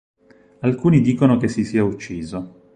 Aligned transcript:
Alcuni 0.61 0.99
dicono 1.01 1.37
che 1.37 1.47
si 1.47 1.63
sia 1.63 1.83
ucciso. 1.83 2.61